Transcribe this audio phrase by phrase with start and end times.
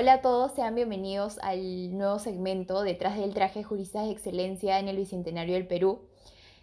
[0.00, 4.86] Hola a todos, sean bienvenidos al nuevo segmento Detrás del traje Juristas de Excelencia en
[4.86, 6.02] el Bicentenario del Perú.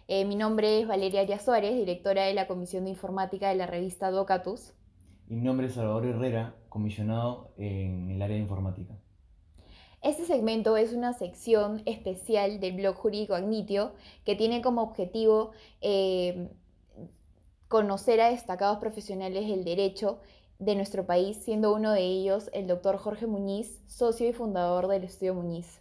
[0.08, 3.66] Eh, mi nombre es Valeria Arias Suárez, directora de la Comisión de Informática de la
[3.66, 4.72] revista Docatus.
[5.28, 8.96] Y mi nombre es Salvador Herrera, comisionado en el área de informática.
[10.00, 13.92] Este segmento es una sección especial del blog jurídico Agnitio
[14.24, 15.50] que tiene como objetivo
[15.82, 16.48] eh,
[17.68, 20.20] conocer a destacados profesionales del derecho
[20.58, 25.04] de nuestro país, siendo uno de ellos el doctor Jorge Muñiz, socio y fundador del
[25.04, 25.80] Estudio Muñiz.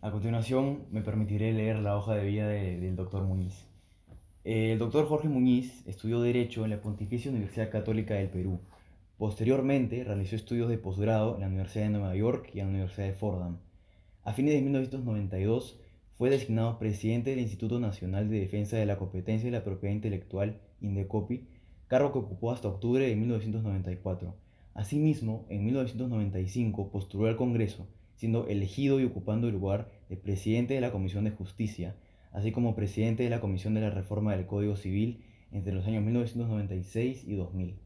[0.00, 3.66] A continuación, me permitiré leer la hoja de vida del doctor Muñiz.
[4.44, 8.58] El doctor Jorge Muñiz estudió Derecho en la Pontificia Universidad Católica del Perú.
[9.16, 13.06] Posteriormente, realizó estudios de posgrado en la Universidad de Nueva York y en la Universidad
[13.06, 13.58] de Fordham.
[14.24, 15.78] A fines de 1992,
[16.14, 20.60] fue designado presidente del Instituto Nacional de Defensa de la Competencia y la Propiedad Intelectual,
[20.80, 21.46] INDECOPI,
[21.92, 24.34] cargo que ocupó hasta octubre de 1994.
[24.72, 30.80] Asimismo, en 1995 postuló al Congreso, siendo elegido y ocupando el lugar de presidente de
[30.80, 31.94] la Comisión de Justicia,
[32.32, 36.02] así como presidente de la Comisión de la Reforma del Código Civil entre los años
[36.02, 37.78] 1996 y 2000.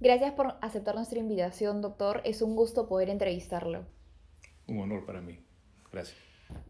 [0.00, 2.22] Gracias por aceptar nuestra invitación, doctor.
[2.24, 3.84] Es un gusto poder entrevistarlo.
[4.68, 5.38] Un honor para mí.
[5.92, 6.16] Gracias.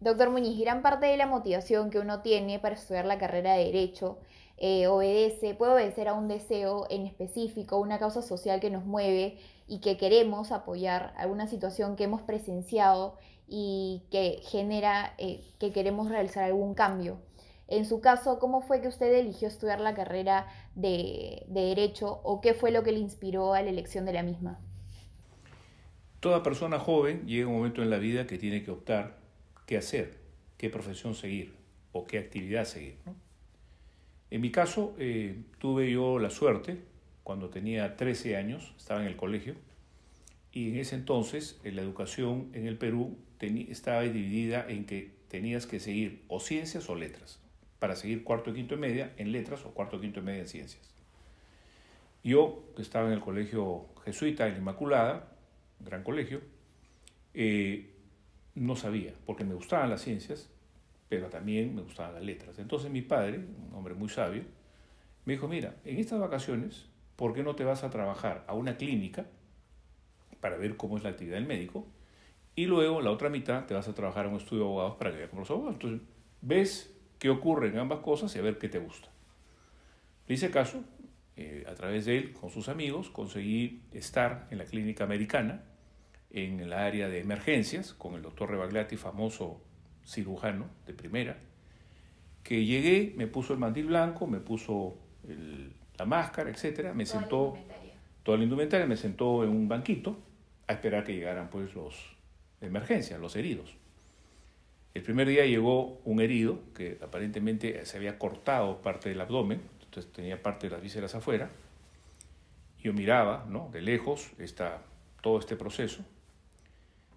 [0.01, 3.67] Doctor Muñiz, gran parte de la motivación que uno tiene para estudiar la carrera de
[3.67, 4.19] Derecho
[4.59, 9.39] eh, obedece, puede obedecer a un deseo en específico, una causa social que nos mueve
[9.67, 16.09] y que queremos apoyar, alguna situación que hemos presenciado y que genera eh, que queremos
[16.09, 17.19] realizar algún cambio.
[17.69, 22.41] En su caso, ¿cómo fue que usted eligió estudiar la carrera de, de Derecho o
[22.41, 24.61] qué fue lo que le inspiró a la elección de la misma?
[26.20, 29.19] Toda persona joven llega un momento en la vida que tiene que optar
[29.67, 30.19] qué hacer,
[30.57, 31.55] qué profesión seguir
[31.93, 32.98] o qué actividad seguir.
[34.31, 36.79] En mi caso, eh, tuve yo la suerte,
[37.23, 39.55] cuando tenía 13 años, estaba en el colegio,
[40.53, 45.81] y en ese entonces la educación en el Perú estaba dividida en que tenías que
[45.81, 47.41] seguir o ciencias o letras,
[47.79, 50.95] para seguir cuarto, quinto y media en letras o cuarto, quinto y media en ciencias.
[52.25, 55.33] Yo, que estaba en el colegio jesuita, en la Inmaculada,
[55.81, 56.41] gran colegio,
[57.35, 57.91] eh,
[58.55, 60.48] no sabía, porque me gustaban las ciencias,
[61.08, 62.58] pero también me gustaban las letras.
[62.58, 64.42] Entonces mi padre, un hombre muy sabio,
[65.24, 66.86] me dijo, mira, en estas vacaciones,
[67.17, 69.27] ¿por qué no te vas a trabajar a una clínica
[70.40, 71.86] para ver cómo es la actividad del médico?
[72.55, 75.11] Y luego la otra mitad te vas a trabajar a un estudio de abogados para
[75.11, 75.74] que veas cómo los abogados.
[75.74, 76.00] Entonces
[76.40, 79.08] ves qué ocurre en ambas cosas y a ver qué te gusta.
[80.27, 80.83] Le hice caso,
[81.36, 85.64] eh, a través de él, con sus amigos, conseguí estar en la clínica americana,
[86.30, 89.61] en el área de emergencias, con el doctor Rebagliati, famoso
[90.06, 91.36] cirujano de primera,
[92.42, 94.96] que llegué, me puso el mandil blanco, me puso
[95.98, 97.58] la máscara, etcétera, me sentó
[98.22, 100.17] toda la indumentaria, me sentó en un banquito
[100.67, 102.17] a esperar que llegaran pues los
[102.61, 103.77] de emergencia, los heridos.
[104.94, 110.11] El primer día llegó un herido que aparentemente se había cortado parte del abdomen, entonces
[110.12, 111.50] tenía parte de las vísceras afuera.
[112.83, 113.68] Yo miraba, ¿no?
[113.73, 114.83] De lejos, esta,
[115.20, 116.02] todo este proceso.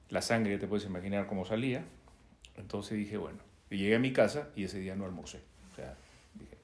[0.10, 1.86] La sangre, te puedes imaginar cómo salía.
[2.60, 3.40] Entonces dije, bueno,
[3.70, 5.40] llegué a mi casa y ese día no almorcé.
[5.72, 5.96] O sea,
[6.36, 6.58] dije.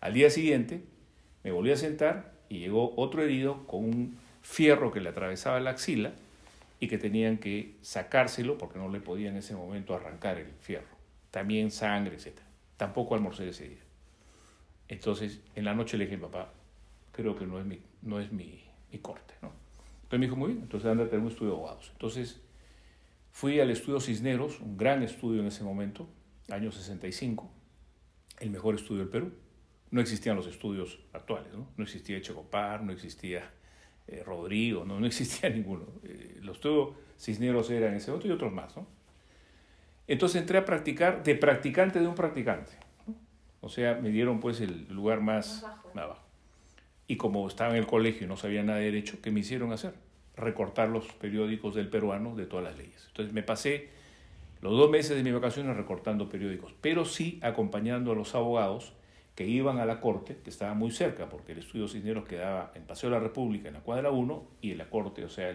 [0.00, 0.84] Al día siguiente
[1.42, 5.70] me volví a sentar y llegó otro herido con un fierro que le atravesaba la
[5.70, 6.12] axila
[6.78, 10.94] y que tenían que sacárselo porque no le podían en ese momento arrancar el fierro.
[11.30, 12.38] También sangre, etc.
[12.76, 13.82] Tampoco almorcé ese día.
[14.88, 16.52] Entonces, en la noche le dije, papá,
[17.12, 19.34] creo que no es mi, no es mi, mi corte.
[19.42, 19.50] ¿no?
[20.02, 21.88] Entonces me dijo, muy bien, entonces anda a tener un estudio de abogados.
[21.92, 22.40] Entonces
[23.36, 26.08] Fui al estudio Cisneros, un gran estudio en ese momento,
[26.50, 27.52] año 65,
[28.40, 29.30] el mejor estudio del Perú.
[29.90, 33.52] No existían los estudios actuales, no, no existía Checopar, no existía
[34.06, 35.84] eh, Rodrigo, no, no existía ninguno.
[36.04, 38.74] Eh, los estudios Cisneros eran ese otro y otros más.
[38.74, 38.86] ¿no?
[40.06, 42.72] Entonces entré a practicar de practicante de un practicante.
[43.60, 45.62] O sea, me dieron pues el lugar más,
[45.92, 46.24] más bajo.
[47.06, 49.74] Y como estaba en el colegio y no sabía nada de derecho, ¿qué me hicieron
[49.74, 50.05] hacer?
[50.36, 53.04] Recortar los periódicos del peruano de todas las leyes.
[53.08, 53.88] Entonces me pasé
[54.60, 58.92] los dos meses de mi vacaciones recortando periódicos, pero sí acompañando a los abogados
[59.34, 62.84] que iban a la corte, que estaba muy cerca, porque el estudio Cisneros quedaba en
[62.84, 65.54] Paseo de la República, en la cuadra 1, y en la corte, o sea,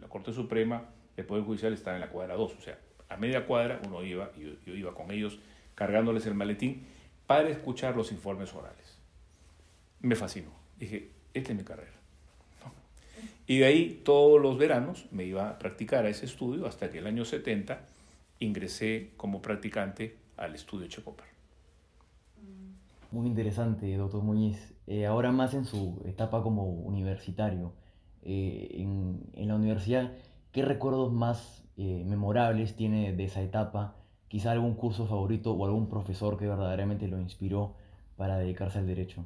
[0.00, 2.78] la Corte Suprema, el Poder Judicial estaba en la cuadra 2, o sea,
[3.08, 5.38] a media cuadra uno iba, y yo iba con ellos
[5.76, 6.86] cargándoles el maletín
[7.26, 8.98] para escuchar los informes orales.
[10.00, 10.50] Me fascinó.
[10.76, 11.99] Dije, esta es mi carrera.
[13.50, 16.98] Y de ahí todos los veranos me iba a practicar a ese estudio hasta que
[16.98, 17.80] el año 70
[18.38, 21.26] ingresé como practicante al estudio Checopar.
[23.10, 24.72] Muy interesante, doctor Muñiz.
[24.86, 27.72] Eh, ahora más en su etapa como universitario,
[28.22, 30.12] eh, en, en, la universidad,
[30.52, 33.96] ¿qué recuerdos más eh, memorables tiene de esa etapa?
[34.28, 37.74] Quizá algún curso favorito o algún profesor que verdaderamente lo inspiró
[38.16, 39.24] para dedicarse al derecho.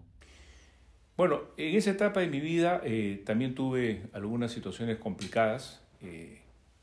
[1.16, 5.80] Bueno, en esa etapa de mi vida eh, también tuve algunas situaciones complicadas.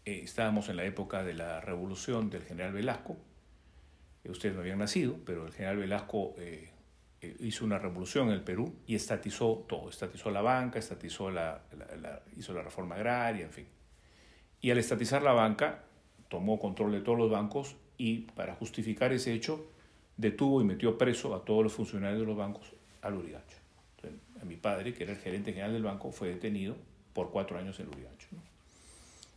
[0.06, 3.18] estábamos en la época de la revolución del general Velasco.
[4.24, 6.34] ustedes no habían nacido, pero el general Velasco
[7.24, 11.62] eh, hizo una revolución en el Perú y estatizó todo, estatizó la banca, estatizó la,
[12.36, 13.68] hizo la reforma agraria, en fin.
[14.60, 15.84] Y al estatizar la banca,
[16.30, 19.72] tomó control de todos los bancos y para justificar ese hecho,
[20.18, 22.74] detuvo y metió preso a todos los funcionarios de los bancos
[23.04, 23.61] al Urigancho.
[24.46, 26.76] Mi padre, que era el gerente general del banco, fue detenido
[27.14, 28.28] por cuatro años en Urigancho.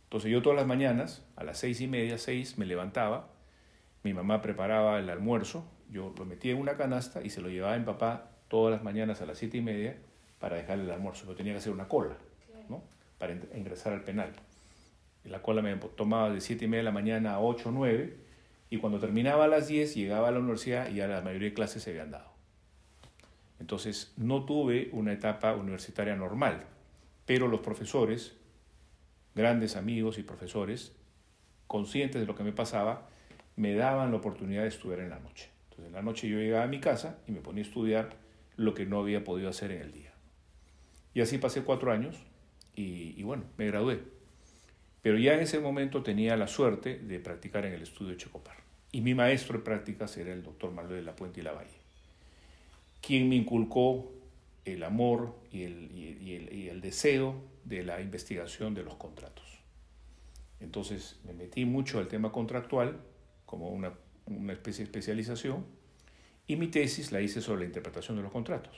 [0.03, 3.27] Entonces yo todas las mañanas, a las seis y media, seis, me levantaba,
[4.03, 7.73] mi mamá preparaba el almuerzo, yo lo metía en una canasta y se lo llevaba
[7.73, 9.97] a mi papá todas las mañanas a las siete y media
[10.39, 11.25] para dejarle el almuerzo.
[11.25, 12.15] Yo tenía que hacer una cola,
[12.69, 12.83] ¿no?
[13.17, 14.31] Para ingresar al penal.
[15.23, 18.15] La cola me tomaba de siete y media de la mañana a ocho o nueve
[18.69, 21.55] y cuando terminaba a las diez llegaba a la universidad y ya la mayoría de
[21.55, 22.34] clases se habían dado.
[23.59, 26.65] Entonces no tuve una etapa universitaria normal,
[27.25, 28.35] pero los profesores,
[29.33, 30.95] grandes amigos y profesores,
[31.67, 33.09] conscientes de lo que me pasaba,
[33.55, 35.49] me daban la oportunidad de estudiar en la noche.
[35.63, 38.17] Entonces en la noche yo llegaba a mi casa y me ponía a estudiar
[38.57, 40.13] lo que no había podido hacer en el día.
[41.13, 42.17] Y así pasé cuatro años
[42.75, 44.01] y, bueno, me gradué.
[45.01, 48.57] Pero ya en ese momento tenía la suerte de practicar en el estudio Checopar.
[48.91, 51.53] Y mi maestro de prácticas era el doctor Manuel de la Puente y la
[53.05, 54.11] quien me inculcó
[54.63, 59.45] el amor y el, y el deseo de la investigación de los contratos.
[60.59, 62.99] Entonces me metí mucho al tema contractual
[63.45, 63.93] como una
[64.27, 65.65] una especie de especialización,
[66.47, 68.77] y mi tesis la hice sobre la interpretación de los contratos,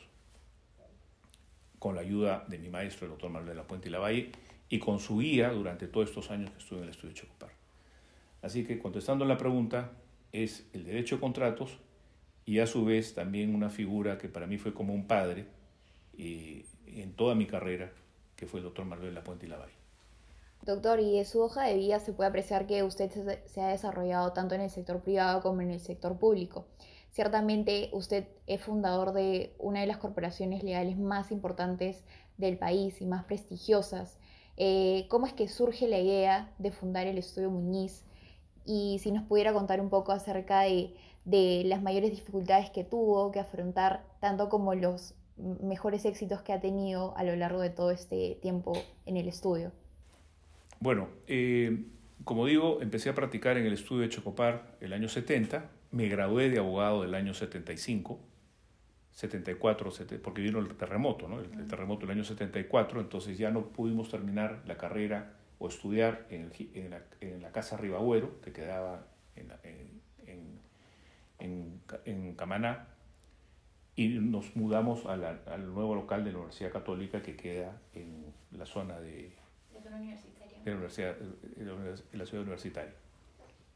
[1.80, 4.32] con la ayuda de mi maestro, el doctor Manuel de la Puente y Lavalle,
[4.70, 7.52] y con su guía durante todos estos años que estuve en el estudio Chocopar.
[8.42, 9.92] Así que contestando la pregunta,
[10.32, 11.80] es el derecho de contratos
[12.48, 15.46] y a su vez también una figura que para mí fue como un padre
[16.18, 17.92] eh, en toda mi carrera,
[18.38, 19.74] que fue el doctor Manuel de la Puente y Lavalle.
[20.62, 23.12] Doctor, y de su hoja de vida se puede apreciar que usted
[23.46, 26.66] se ha desarrollado tanto en el sector privado como en el sector público.
[27.12, 32.06] Ciertamente usted es fundador de una de las corporaciones legales más importantes
[32.38, 34.20] del país y más prestigiosas.
[34.56, 38.06] Eh, ¿Cómo es que surge la idea de fundar el Estudio Muñiz?
[38.66, 40.94] Y si nos pudiera contar un poco acerca de,
[41.28, 46.62] de las mayores dificultades que tuvo que afrontar, tanto como los mejores éxitos que ha
[46.62, 48.72] tenido a lo largo de todo este tiempo
[49.06, 49.74] en el estudio.
[50.80, 51.84] Bueno, eh,
[52.24, 56.50] como digo, empecé a practicar en el estudio de Chocopar el año 70, me gradué
[56.50, 58.20] de abogado del año 75,
[59.12, 59.92] 74,
[60.24, 61.42] porque vino el terremoto, ¿no?
[61.42, 66.90] el, terremoto del año 74, entonces ya no pudimos terminar la carrera o estudiar en,
[67.42, 69.50] la, Casa Ribagüero, que quedaba en,
[71.40, 72.88] en, Camaná,
[73.96, 79.00] y nos mudamos al nuevo local de la Universidad Católica que queda en la zona
[79.00, 79.32] de
[80.66, 81.16] en la, universidad,
[82.12, 82.94] en la ciudad universitaria.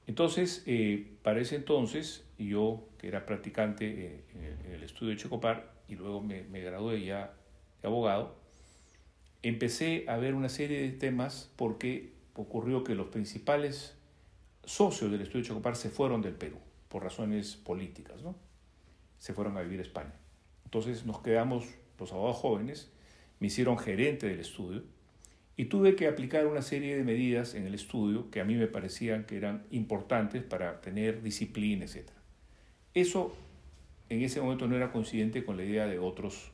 [0.07, 4.23] Entonces, eh, para ese entonces, yo, que era practicante eh,
[4.65, 7.33] en, el, estudio de Chocopar y luego me, me, gradué ya
[7.81, 8.35] de abogado,
[9.41, 13.97] empecé a ver una serie de temas porque ocurrió que los principales
[14.65, 16.57] socios del estudio de Chocopar se fueron del Perú
[16.91, 18.35] por razones políticas, ¿no?
[19.17, 20.13] Se fueron a vivir a España.
[20.65, 21.65] Entonces nos quedamos
[21.97, 22.91] los abogados jóvenes,
[23.39, 24.83] me hicieron gerente del estudio
[25.55, 28.67] y tuve que aplicar una serie de medidas en el estudio que a mí me
[28.67, 32.09] parecían que eran importantes para tener disciplina, etc.
[32.93, 33.33] Eso
[34.09, 36.51] en ese momento no era coincidente con la idea de otros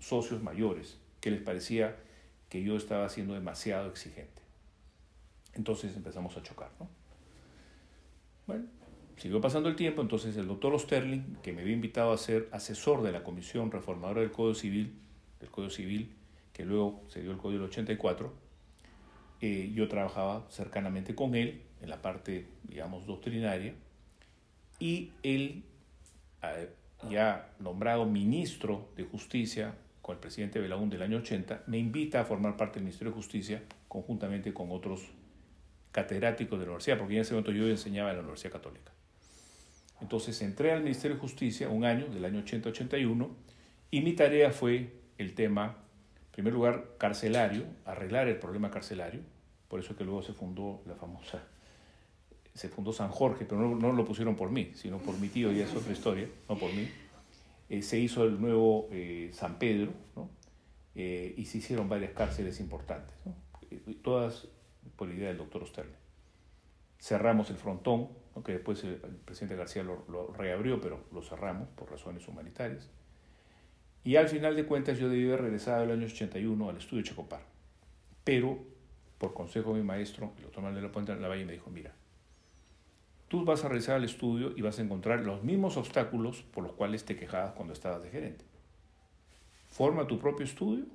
[0.00, 1.96] socios mayores, que les parecía
[2.48, 4.42] que yo estaba siendo demasiado exigente.
[5.54, 6.70] Entonces empezamos a chocar.
[6.80, 6.88] ¿no?
[8.46, 8.64] Bueno,
[9.18, 13.02] siguió pasando el tiempo, entonces el doctor Osterling, que me había invitado a ser asesor
[13.02, 14.94] de la Comisión Reformadora del Código Civil,
[15.40, 16.14] del Código Civil,
[16.52, 18.32] que luego se dio el Código del 84,
[19.40, 23.74] eh, yo trabajaba cercanamente con él en la parte, digamos, doctrinaria,
[24.78, 25.64] y él,
[26.42, 26.70] eh,
[27.10, 32.24] ya nombrado ministro de Justicia con el presidente Belaún del año 80, me invita a
[32.24, 35.02] formar parte del Ministerio de Justicia conjuntamente con otros
[35.92, 38.92] catedráticos de la universidad, porque en ese momento yo enseñaba en la Universidad Católica.
[40.00, 43.28] Entonces entré al Ministerio de Justicia un año, del año 80-81,
[43.90, 45.76] y mi tarea fue el tema
[46.38, 49.22] en primer lugar, carcelario, arreglar el problema carcelario,
[49.66, 51.42] por eso es que luego se fundó la famosa,
[52.54, 55.58] se fundó San Jorge, pero no, lo pusieron por mí, sino por mi tío, y
[55.58, 56.88] es otra historia, no por mí.
[57.68, 59.92] Eh, se hizo el nuevo eh, San Pedro,
[60.94, 63.16] eh, y se hicieron varias cárceles importantes,
[64.04, 64.46] todas
[64.94, 65.96] por idea del doctor Osterle.
[67.00, 68.10] Cerramos el frontón,
[68.42, 72.90] que después el, presidente García lo, reabrió, pero lo cerramos por razones humanitarias.
[74.04, 77.42] Y al final de cuentas yo debí haber regresado el año 81 al estudio Checopar.
[78.24, 78.58] Pero,
[79.18, 81.94] por consejo de mi maestro, el doctor Manuel de la Valle me dijo, mira,
[83.28, 86.72] tú vas a regresar al estudio y vas a encontrar los mismos obstáculos por los
[86.72, 88.44] cuales te quejabas cuando estabas de gerente.
[89.68, 90.86] Forma tu propio estudio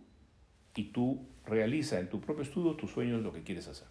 [0.76, 3.88] y tú realiza en tu propio estudio tus sueños lo que quieres hacer.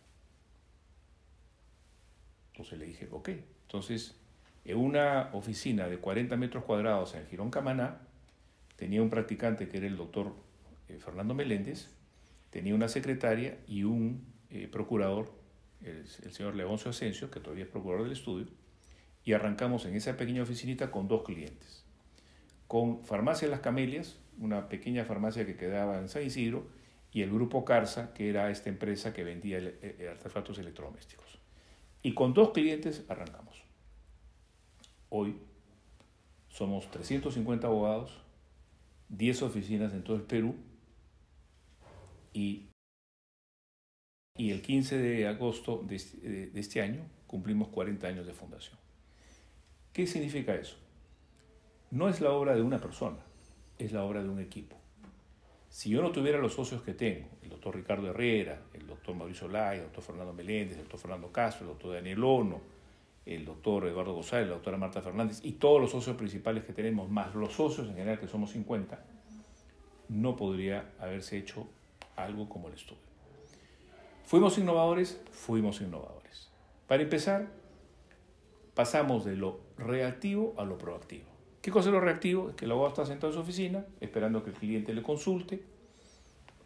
[2.63, 3.29] Entonces le dije, ok.
[3.63, 4.15] Entonces,
[4.65, 7.99] en una oficina de 40 metros cuadrados en Girón Camaná,
[8.77, 10.33] tenía un practicante que era el doctor
[10.89, 11.89] eh, Fernando Meléndez,
[12.51, 15.33] tenía una secretaria y un eh, procurador,
[15.83, 18.47] el, señor Leoncio Asensio, que todavía es procurador del estudio,
[19.25, 21.85] y arrancamos en esa pequeña oficinita con dos clientes.
[22.69, 26.69] Con Farmacia Las Camelias, una pequeña farmacia que quedaba en San Isidro,
[27.11, 31.42] y el grupo Carsa, que era esta empresa que vendía el, artefactos electrodomésticos.
[32.03, 33.63] Y con dos clientes arrancamos.
[35.09, 35.37] Hoy
[36.49, 38.19] somos 350 abogados,
[39.09, 40.57] 10 oficinas en todo el Perú
[42.33, 42.67] y,
[44.37, 48.79] y el 15 de agosto de este, de este año cumplimos 40 años de fundación.
[49.93, 50.77] ¿Qué significa eso?
[51.91, 53.19] No es la obra de una persona,
[53.79, 54.82] es la obra de un equipo.
[55.73, 59.49] Si yo no tuviera los socios que tengo, el doctor Ricardo Herrera, el doctor Mauricio
[59.49, 62.61] Lai, el doctor Fernando Meléndez, el doctor Fernando Castro, el doctor Daniel Ono,
[63.25, 67.09] el doctor Eduardo González, la doctora Marta Fernández y todos los socios principales que tenemos,
[67.09, 69.03] más los socios en general, que somos 50,
[70.11, 71.67] no podría haberse hecho
[72.17, 73.01] algo como el estudio.
[74.27, 75.23] ¿Fuimos innovadores?
[75.31, 76.51] Fuimos innovadores.
[76.87, 77.49] Para empezar,
[78.75, 81.32] pasamos de lo reactivo a lo proactivo.
[81.63, 82.51] ¿Qué cosa es lo reactivo?
[82.51, 85.63] Es que el abogado está sentado en su oficina esperando que el cliente le consulte.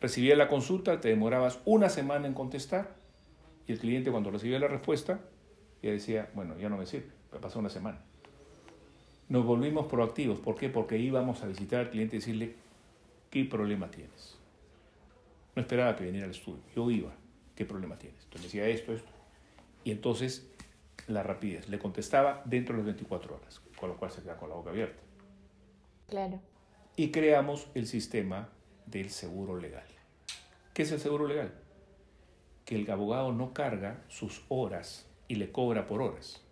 [0.00, 2.94] Recibía la consulta, te demorabas una semana en contestar
[3.68, 5.20] y el cliente cuando recibía la respuesta
[5.82, 7.10] ya decía, bueno, ya no me sirve,
[7.42, 8.00] pasó una semana.
[9.28, 10.40] Nos volvimos proactivos.
[10.40, 10.70] ¿Por qué?
[10.70, 12.54] Porque íbamos a visitar al cliente y decirle,
[13.30, 14.38] ¿qué problema tienes?
[15.54, 17.12] No esperaba que viniera al estudio, yo iba,
[17.54, 18.24] ¿qué problema tienes?
[18.24, 19.10] Entonces decía esto, esto.
[19.84, 20.50] Y entonces
[21.06, 24.48] la rapidez, le contestaba dentro de las 24 horas con lo cual se queda con
[24.48, 25.02] la boca abierta.
[26.08, 26.40] Claro.
[26.96, 28.48] Y creamos el sistema
[28.86, 29.86] del seguro legal.
[30.72, 31.52] ¿Qué es el seguro legal?
[32.64, 36.42] Que el abogado no carga sus horas y le cobra por horas,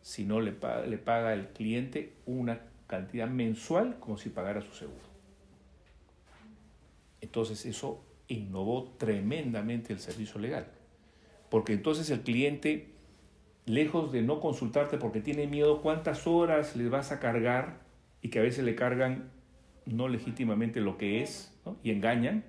[0.00, 5.12] sino le paga, le paga al cliente una cantidad mensual como si pagara su seguro.
[7.20, 10.66] Entonces eso innovó tremendamente el servicio legal,
[11.50, 12.91] porque entonces el cliente
[13.66, 17.80] lejos de no consultarte porque tiene miedo cuántas horas le vas a cargar
[18.20, 19.30] y que a veces le cargan
[19.86, 21.52] no legítimamente lo que es
[21.82, 22.44] y engañan,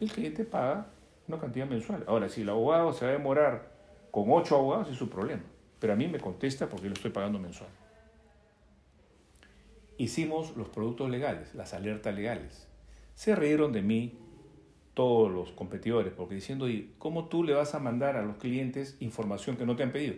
[0.00, 0.86] el cliente paga
[1.28, 2.04] una cantidad mensual.
[2.06, 3.70] Ahora, si el abogado se va a demorar
[4.10, 5.42] con ocho abogados, es su problema.
[5.78, 7.70] Pero a mí me contesta porque lo estoy pagando mensual.
[9.98, 12.66] Hicimos los productos legales, las alertas legales.
[13.14, 14.18] Se rieron de mí
[15.00, 18.98] todos los competidores, porque diciendo, ¿y cómo tú le vas a mandar a los clientes
[19.00, 20.16] información que no te han pedido?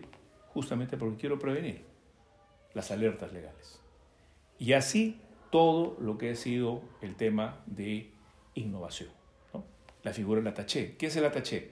[0.49, 1.85] Justamente porque quiero prevenir
[2.73, 3.79] las alertas legales.
[4.59, 5.21] Y así
[5.51, 8.11] todo lo que ha sido el tema de
[8.55, 9.07] innovación.
[9.53, 9.63] ¿no?
[10.03, 10.97] La figura del ataché.
[10.97, 11.71] ¿Qué es el ataché?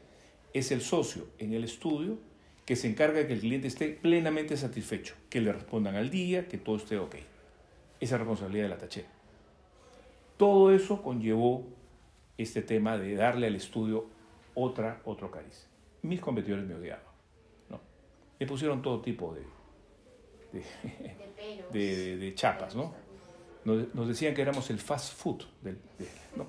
[0.54, 2.18] Es el socio en el estudio
[2.66, 6.48] que se encarga de que el cliente esté plenamente satisfecho, que le respondan al día,
[6.48, 7.18] que todo esté ok.
[8.00, 9.04] Esa responsabilidad del ataché.
[10.38, 11.81] Todo eso conllevó
[12.38, 14.08] este tema de darle al estudio
[14.56, 15.68] otra, otro cariz.
[16.02, 17.04] Mis competidores me odiaban.
[17.70, 17.80] ¿no?
[18.40, 19.46] Me pusieron todo tipo de,
[20.52, 20.66] de,
[21.72, 22.94] de, de chapas, ¿no?
[23.64, 25.78] Nos, nos, decían que éramos el fast food, del,
[26.36, 26.48] ¿no?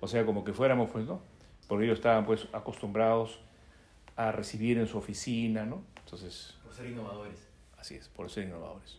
[0.00, 1.20] O sea, como que fuéramos, pues, ¿no?
[1.66, 3.40] Porque ellos estaban, pues, acostumbrados
[4.16, 5.82] a recibir en su oficina, ¿no?
[6.04, 6.56] Entonces...
[6.62, 7.48] Por ser innovadores.
[7.76, 8.98] Así es, por ser innovadores.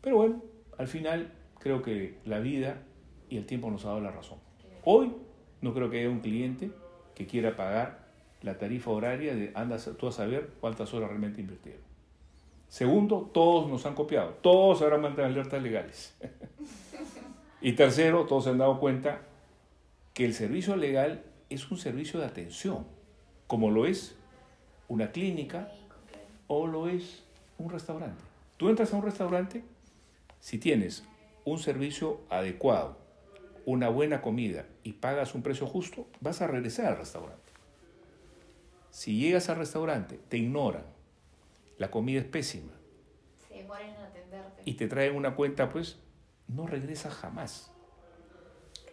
[0.00, 0.42] Pero bueno,
[0.78, 2.82] al final creo que la vida
[3.28, 4.38] y el tiempo nos ha dado la razón.
[4.84, 5.12] Hoy
[5.60, 6.70] no creo que haya un cliente
[7.14, 8.02] que quiera pagar
[8.40, 11.82] la tarifa horaria de anda tú a saber cuántas horas realmente invirtieron.
[12.68, 16.16] Segundo, todos nos han copiado, todos ahora mandan alertas legales.
[17.60, 19.20] y tercero, todos se han dado cuenta
[20.14, 22.84] que el servicio legal es un servicio de atención,
[23.46, 24.16] como lo es
[24.88, 25.70] una clínica
[26.48, 27.22] o lo es
[27.58, 28.22] un restaurante.
[28.56, 29.62] Tú entras a un restaurante,
[30.40, 31.04] si tienes
[31.44, 32.96] un servicio adecuado,
[33.64, 37.52] una buena comida y pagas un precio justo, vas a regresar al restaurante.
[38.90, 40.84] Si llegas al restaurante, te ignoran,
[41.78, 42.72] la comida es pésima
[44.64, 45.98] y te traen una cuenta, pues
[46.48, 47.72] no regresas jamás.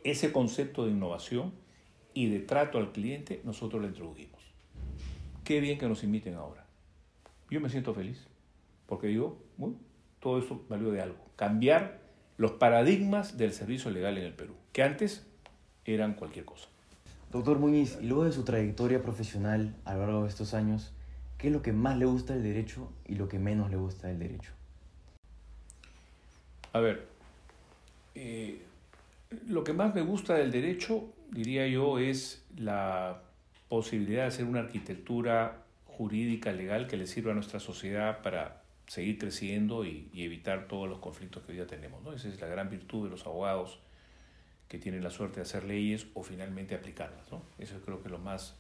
[0.04, 1.54] Ese concepto de innovación
[2.14, 4.42] y de trato al cliente nosotros lo introdujimos.
[5.44, 6.66] Qué bien que nos inviten ahora.
[7.50, 8.28] Yo me siento feliz
[8.88, 9.38] porque digo,
[10.20, 11.24] todo eso valió de algo.
[11.36, 12.00] Cambiar
[12.38, 15.29] los paradigmas del servicio legal en el Perú, que antes
[15.86, 16.68] eran cualquier cosa.
[17.32, 20.94] Doctor Muñiz, y luego de su trayectoria profesional a lo largo de estos años,
[21.38, 24.08] ¿qué es lo que más le gusta del derecho y lo que menos le gusta
[24.08, 24.52] del derecho?
[26.74, 27.08] A ver,
[28.16, 28.62] eh,
[29.48, 33.22] lo que más me gusta del derecho, diría yo, es la
[33.68, 39.20] posibilidad de hacer una arquitectura jurídica, legal, que le sirva a nuestra sociedad para seguir
[39.20, 42.02] creciendo y, evitar todos los conflictos que hoy día tenemos.
[42.04, 42.14] ¿no?
[42.14, 43.80] Esa es la gran virtud de los abogados
[44.70, 47.30] que tienen la suerte de hacer leyes o finalmente aplicarlas.
[47.32, 47.42] ¿no?
[47.58, 48.56] Eso creo que es lo más,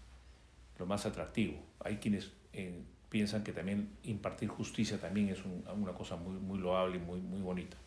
[0.78, 1.58] lo más atractivo.
[1.80, 6.98] Hay quienes eh, piensan que también impartir justicia también es una cosa muy, muy loable
[6.98, 7.78] y muy, muy bonita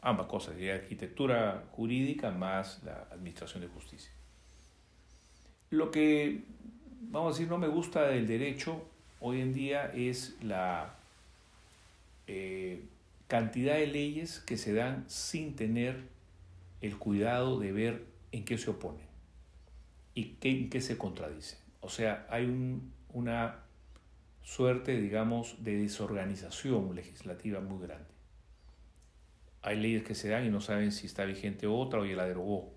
[0.00, 4.10] ambas cosas, la arquitectura jurídica más la administración de justicia.
[5.70, 6.44] Lo que,
[7.02, 8.82] vamos a decir, no me gusta del derecho
[9.20, 10.94] hoy en día es la
[12.26, 12.82] eh,
[13.26, 16.00] cantidad de leyes que se dan sin tener
[16.80, 19.06] el cuidado de ver en qué se oponen
[20.14, 21.58] y en qué se contradicen.
[21.80, 22.80] O sea, hay
[23.12, 23.60] una
[24.42, 28.18] suerte, digamos, de desorganización legislativa muy grande
[29.62, 32.26] hay leyes que se dan y no saben si está vigente otra o ya la
[32.26, 32.72] derogó.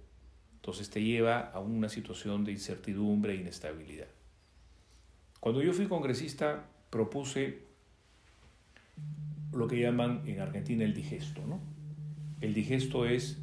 [0.55, 4.07] Entonces te lleva a una situación de incertidumbre e inestabilidad.
[5.39, 7.63] Cuando yo fui congresista propuse
[9.53, 11.41] lo que llaman en Argentina el digesto.
[11.47, 11.59] ¿no?
[12.41, 13.37] El digesto es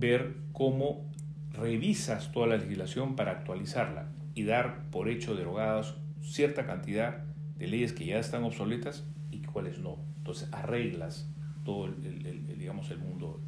[0.00, 1.08] ver cómo
[1.52, 7.24] revisas toda la legislación para actualizarla y dar por hecho derogadas cierta cantidad
[7.56, 9.98] de leyes que ya están obsoletas y cuáles no.
[10.18, 11.28] Entonces arreglas
[11.64, 13.40] todo el, digamos, el mundo.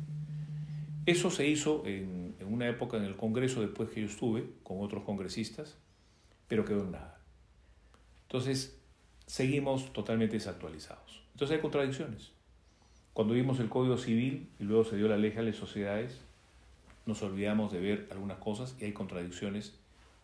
[1.07, 5.05] Eso se hizo en, una época en el Congreso después que yo estuve con otros
[5.05, 5.79] congresistas,
[6.49, 7.21] pero quedó en nada.
[8.25, 8.79] Entonces,
[9.27, 11.25] seguimos totalmente desactualizados.
[11.33, 12.33] Entonces hay contradicciones.
[13.15, 16.21] Cuando vimos el Código Civil y luego se dio la ley a las sociedades,
[17.07, 19.75] nos olvidamos de ver algunas cosas y hay contradicciones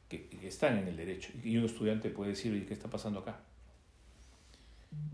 [0.09, 1.31] que, están en el derecho.
[1.45, 3.41] Y un estudiante puede decir, ¿qué está pasando acá?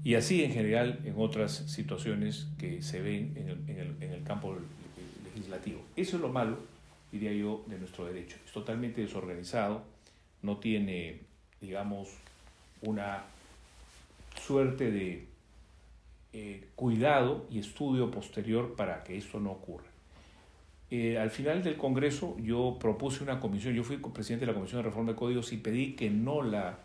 [0.05, 4.13] Y así en general en otras situaciones que se ven en el, en el, en
[4.13, 4.57] el campo
[5.25, 5.83] legislativo.
[5.97, 6.59] Eso es lo malo,
[7.11, 8.37] diría yo, de nuestro derecho.
[8.47, 9.83] Es totalmente desorganizado,
[10.43, 11.21] no tiene,
[11.61, 12.11] digamos,
[12.83, 13.25] una
[14.41, 15.27] suerte de
[16.33, 19.94] eh, cuidado y estudio posterior para que esto no ocurra.
[20.91, 24.83] Eh, al final del Congreso yo propuse una comisión, yo fui presidente de la Comisión
[24.83, 26.79] de Reforma de Códigos y pedí que no la,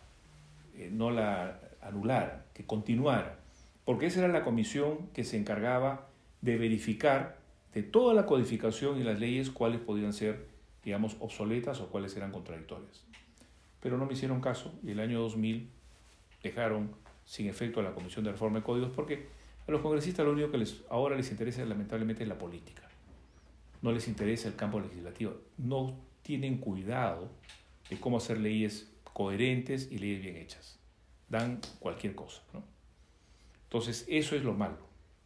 [0.76, 3.40] eh, no la anulara, que continuara,
[3.86, 6.08] porque esa era la comisión que se encargaba
[6.42, 7.38] de verificar
[7.74, 10.48] de toda la codificación y las leyes cuáles podían ser,
[10.84, 13.06] digamos, obsoletas o cuáles eran contradictorias.
[13.82, 15.70] Pero no me hicieron caso y el año 2000
[16.42, 16.92] dejaron
[17.26, 19.28] sin efecto a la Comisión de Reforma de Códigos porque
[19.68, 22.89] a los congresistas lo único que les, ahora les interesa lamentablemente es la política.
[23.82, 25.42] No les interesa el campo legislativo.
[25.58, 27.32] No tienen cuidado
[27.90, 30.80] de cómo hacer leyes coherentes y leyes bien hechas
[31.30, 32.42] dan cualquier cosa.
[32.54, 32.64] ¿no?
[33.64, 34.80] Entonces, eso es lo malo,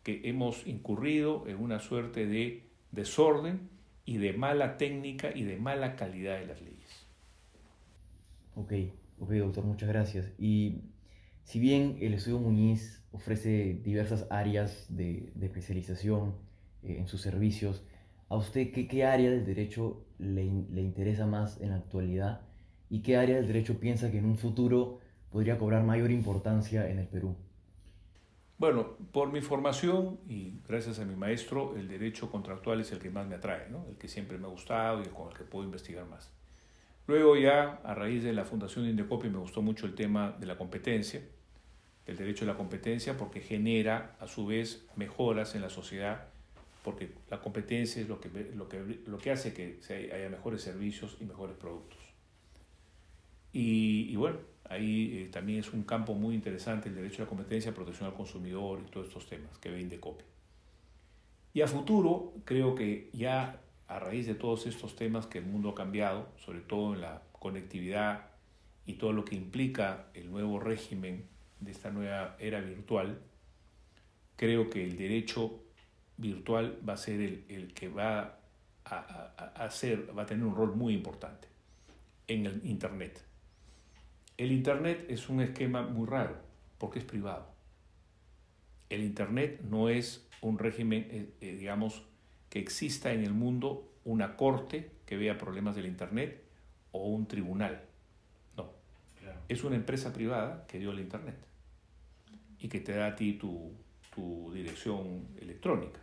[0.03, 3.69] que hemos incurrido en una suerte de desorden
[4.05, 7.07] y de mala técnica y de mala calidad de las leyes.
[8.55, 8.73] Ok,
[9.19, 10.31] ok, doctor, muchas gracias.
[10.37, 10.81] Y
[11.45, 16.35] si bien el estudio Muñiz ofrece diversas áreas de, especialización
[16.83, 17.83] eh, en sus servicios,
[18.33, 22.41] ¿a usted qué, qué área del derecho le, le interesa más en la actualidad?
[22.89, 26.97] ¿Y qué área del derecho piensa que en un futuro podría cobrar mayor importancia en
[26.97, 27.35] el Perú?
[28.57, 33.11] Bueno, por mi formación y gracias a mi maestro, el derecho contractual es el que
[33.11, 33.85] más me atrae, ¿no?
[33.87, 36.33] el que siempre me ha gustado y con el que puedo investigar más.
[37.05, 40.47] Luego ya, a raíz de la fundación de Indecopi, me gustó mucho el tema de
[40.47, 41.21] la competencia,
[42.07, 46.32] del derecho a la competencia, porque genera a su vez mejoras en la sociedad,
[46.83, 49.79] porque la competencia es lo que, lo que, lo que hace que
[50.13, 51.99] haya mejores servicios y mejores productos.
[53.53, 57.29] Y, y bueno, Ahí eh, también es un campo muy interesante el derecho a la
[57.29, 60.25] competencia, protección al consumidor y todos estos temas que ven de copia.
[61.53, 65.69] Y a futuro, creo que ya a raíz de todos estos temas que el mundo
[65.69, 68.29] ha cambiado, sobre todo en la conectividad
[68.85, 71.25] y todo lo que implica el nuevo régimen
[71.59, 73.21] de esta nueva era virtual,
[74.35, 75.62] creo que el derecho
[76.23, 78.39] virtual va a ser el, el que va
[78.85, 81.47] a, a, a, hacer, va a tener un rol muy importante
[82.27, 83.23] en el Internet.
[84.37, 86.37] El Internet es un esquema muy raro
[86.77, 87.47] porque es privado.
[88.89, 92.03] El Internet no es un régimen, eh, eh, digamos,
[92.49, 96.43] que exista en el mundo una corte que vea problemas del Internet
[96.91, 97.81] o un tribunal.
[98.57, 98.69] No.
[99.47, 101.37] Es una empresa privada que dio el Internet
[102.59, 103.71] y que te da a ti tu,
[104.13, 106.02] tu dirección electrónica.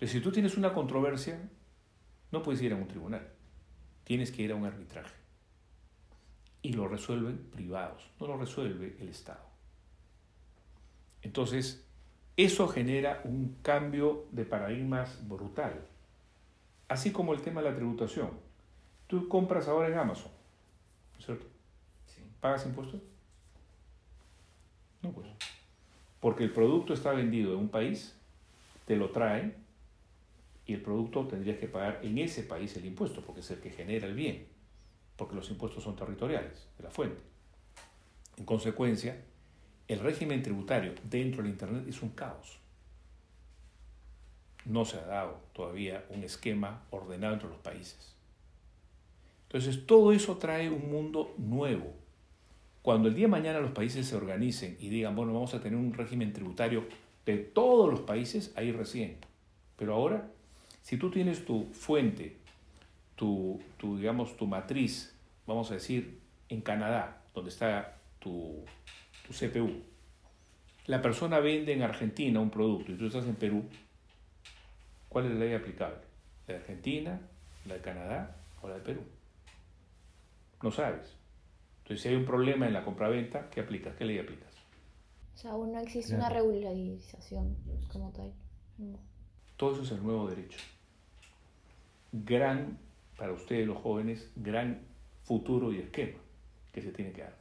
[0.00, 1.38] Entonces, si tú tienes una controversia,
[2.32, 3.28] no puedes ir a un tribunal,
[4.02, 5.14] tienes que ir a un arbitraje.
[6.62, 9.44] Y lo resuelven privados, no lo resuelve el Estado.
[11.20, 11.86] Entonces,
[12.38, 15.86] eso genera un cambio de paradigmas brutal.
[16.88, 18.30] Así como el tema de la tributación.
[19.06, 20.32] Tú compras ahora en Amazon,
[21.12, 21.46] ¿no es cierto?
[22.40, 23.02] ¿Pagas impuestos?
[25.02, 25.28] No, pues.
[26.20, 28.16] Porque el producto está vendido en un país,
[28.86, 29.68] te lo traen
[30.70, 33.70] y el producto tendrías que pagar en ese país el impuesto, porque es el que
[33.70, 34.46] genera el bien,
[35.16, 37.20] porque los impuestos son territoriales, de la fuente.
[38.36, 39.20] En consecuencia,
[39.88, 42.60] el régimen tributario dentro del Internet es un caos.
[44.64, 48.14] No se ha dado todavía un esquema ordenado entre los países.
[49.48, 51.92] Entonces, todo eso trae un mundo nuevo.
[52.82, 55.94] Cuando el día mañana los países se organicen y digan, bueno, vamos a tener un
[55.94, 56.84] régimen tributario
[57.26, 59.16] de todos los países, ahí recién.
[59.76, 60.30] Pero ahora,
[60.82, 62.36] si tú tienes tu fuente,
[63.16, 65.14] tu, tu digamos, tu matriz,
[65.46, 68.64] vamos a decir, en Canadá, donde está tu,
[69.30, 69.82] CPU.
[70.86, 73.64] La persona vende en Argentina un producto y tú estás en Perú.
[75.08, 75.98] ¿Cuál es la ley aplicable?
[76.46, 77.20] ¿La de Argentina,
[77.66, 79.02] la de Canadá o la de Perú?
[80.62, 81.16] No sabes.
[81.82, 83.94] Entonces, si hay un problema en la compraventa, ¿qué aplicas?
[83.96, 84.52] ¿Qué ley aplicas?
[85.34, 87.56] O sea, aún no existe una regularización
[87.92, 88.32] como tal.
[89.60, 90.58] Todo eso es el nuevo derecho.
[92.12, 92.78] Gran,
[93.18, 94.80] para ustedes los jóvenes, gran
[95.22, 96.18] futuro y esquema
[96.72, 97.36] que se tiene que dar.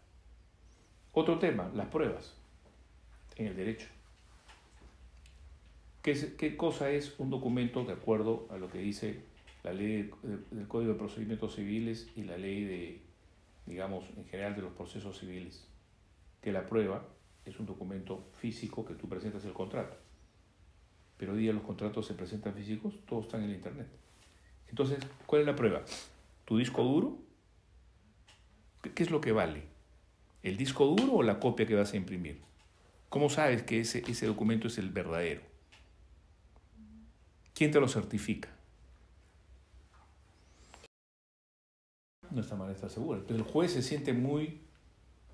[1.14, 2.36] Otro tema, las pruebas
[3.38, 3.88] en el derecho.
[6.02, 9.22] ¿Qué, cosa es un documento de acuerdo a lo que dice
[9.64, 10.12] la ley
[10.52, 13.02] del Código de Procedimientos Civiles y la ley de,
[13.66, 15.66] digamos, en general de los procesos civiles?
[16.42, 17.02] Que la prueba
[17.46, 20.09] es un documento físico que tú presentas el contrato.
[21.20, 23.88] Pero hoy día los contratos se presentan físicos, todos están en el Internet.
[24.70, 25.84] Entonces, ¿cuál es la prueba?
[26.46, 27.18] ¿Tu disco duro?
[28.82, 29.64] ¿Qué es lo que vale?
[30.44, 32.40] ¿El disco duro o la copia que vas a imprimir?
[33.10, 35.42] ¿Cómo sabes que ese, ese documento es el verdadero?
[37.54, 38.48] ¿Quién te lo certifica?
[42.32, 43.20] No está mal estar seguro.
[43.20, 44.62] Entonces el juez se siente muy,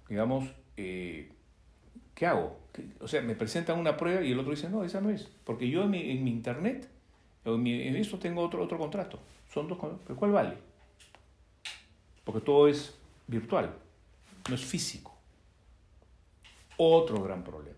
[0.10, 1.35] digamos, eh,
[2.16, 2.58] ¿qué hago?
[3.00, 5.30] O sea, me presentan una prueba y el otro dice, no, esa no es.
[5.44, 6.00] Porque yo en mi,
[6.30, 6.90] internet,
[7.46, 9.20] en, mi, en esto tengo otro, otro contrato.
[9.54, 10.06] Son dos contratos.
[10.08, 10.58] ¿Pero cuál vale?
[12.24, 12.98] Porque todo es
[13.28, 13.76] virtual
[14.50, 15.16] no es físico.
[16.78, 17.78] Otro gran problema.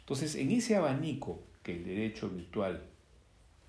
[0.00, 2.84] Entonces, en ese abanico que el derecho virtual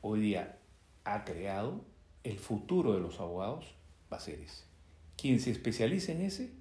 [0.02, 0.60] hoy día
[1.06, 1.82] ha creado,
[2.24, 3.74] el futuro de los abogados
[4.12, 4.64] va a ser ese.
[5.18, 6.52] Quien se especialice en ese.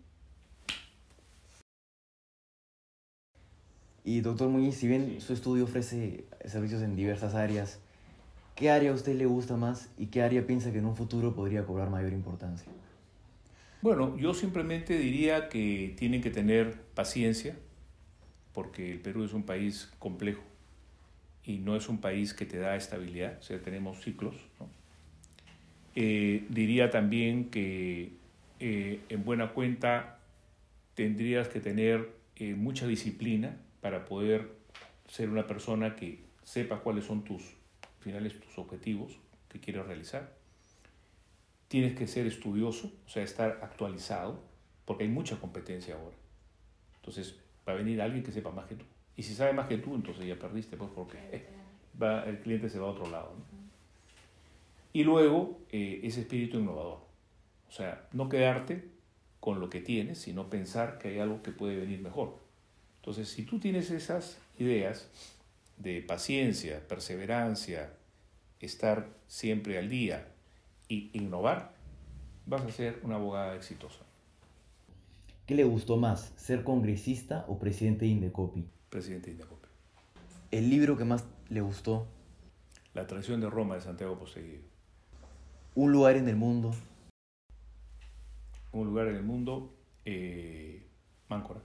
[4.06, 7.80] Y doctor Muñiz, si bien su estudio ofrece servicios en diversas áreas,
[8.54, 11.34] ¿qué área a usted le gusta más y qué área piensa que en un futuro
[11.34, 12.70] podría cobrar mayor importancia?
[13.80, 17.56] Bueno, yo simplemente diría que tienen que tener paciencia,
[18.52, 20.42] porque el Perú es un país complejo
[21.42, 24.36] y no es un país que te da estabilidad, o sea, tenemos ciclos.
[25.94, 28.12] Eh, diría también que
[28.60, 30.18] eh, en buena cuenta
[30.94, 34.49] tendrías que tener eh, mucha disciplina para poder
[35.07, 37.42] ser una persona que sepa cuáles son tus
[38.01, 39.18] finales, tus objetivos
[39.51, 40.33] que quieres realizar
[41.68, 44.40] tienes que ser estudioso, o sea, estar actualizado,
[44.87, 46.16] porque hay mucha competencia ahora.
[46.97, 48.87] Entonces, va a venir alguien que sepa más que tú.
[49.18, 51.47] Y si sabe más que tú, entonces ya perdiste, pues porque
[52.03, 53.35] va, el cliente se va a otro lado.
[54.94, 57.01] Y luego, eh, ese espíritu innovador.
[57.68, 58.88] O sea, no quedarte
[59.40, 62.43] con lo que tienes, sino pensar que hay algo que puede venir mejor.
[63.04, 65.10] Entonces, si tú tienes esas ideas
[65.76, 67.92] de paciencia, perseverancia,
[68.60, 70.26] estar siempre al día,
[70.88, 71.74] y innovar,
[72.46, 74.00] vas a ser una abogada exitosa.
[75.44, 78.64] ¿Qué le gustó más, ser congresista o presidente de Indecopi?
[78.88, 79.68] Presidente de Indecopi.
[80.50, 82.06] ¿El libro que más le gustó?
[82.94, 84.62] La traición de Roma de Santiago Poseguido.
[85.74, 86.74] ¿Un lugar en el mundo?
[88.72, 89.74] Un lugar en el mundo,
[90.06, 90.86] eh,
[91.28, 91.60] Máncora.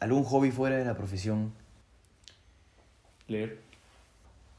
[0.00, 1.52] ¿Algún hobby fuera de la profesión?
[3.26, 3.60] Leer.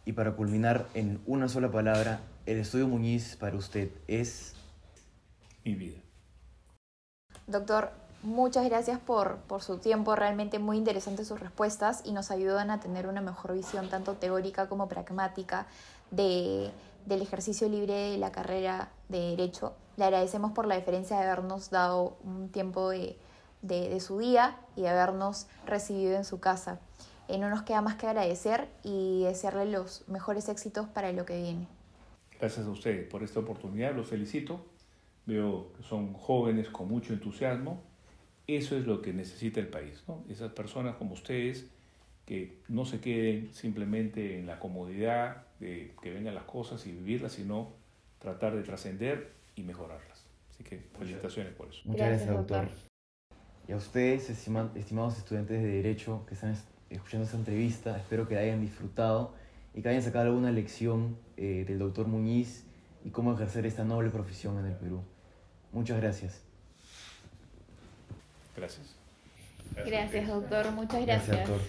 [0.04, 4.54] Y para culminar en una sola palabra, el estudio Muñiz para usted es...
[5.64, 6.00] Mi vida.
[7.48, 7.92] Doctor,
[8.24, 12.80] muchas gracias por, por su tiempo, realmente muy interesantes sus respuestas y nos ayudan a
[12.80, 15.68] tener una mejor visión tanto teórica como pragmática
[16.12, 16.72] de,
[17.06, 19.74] del ejercicio libre de la carrera de Derecho.
[19.98, 23.18] Le agradecemos por la deferencia de habernos dado un tiempo de,
[23.62, 26.80] de, de su día y de habernos recibido en su casa.
[27.30, 31.40] Eh, no nos queda más que agradecer y desearle los mejores éxitos para lo que
[31.40, 31.68] viene.
[32.40, 34.66] Gracias a ustedes por esta oportunidad, los felicito.
[35.28, 37.84] Veo que son jóvenes con mucho entusiasmo.
[38.48, 40.24] Eso es lo que necesita el país, ¿no?
[40.28, 41.68] Esas personas como ustedes
[42.26, 47.34] que no se queden simplemente en la comodidad de que vengan las cosas y vivirlas,
[47.34, 47.74] sino
[48.18, 50.26] tratar de trascender y mejorarlas.
[50.50, 51.82] Así que felicitaciones por eso.
[51.86, 52.89] Muchas gracias, Gracias, doctor.
[53.70, 58.28] Y a ustedes, estima- estimados estudiantes de Derecho que están es- escuchando esta entrevista, espero
[58.28, 59.36] que la hayan disfrutado
[59.76, 62.64] y que hayan sacado alguna lección eh, del doctor Muñiz
[63.06, 65.02] y cómo ejercer esta noble profesión en el Perú.
[65.72, 66.42] Muchas gracias.
[68.58, 68.96] Gracias.
[69.86, 70.72] Gracias, doctor.
[70.72, 71.62] Muchas Gracias, doctor.